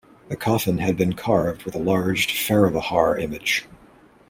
The 0.29 0.35
coffin 0.35 0.79
had 0.79 0.97
been 0.97 1.13
carved 1.13 1.61
with 1.61 1.75
a 1.75 1.77
large 1.77 2.25
faravahar 2.33 3.21
image. 3.21 3.65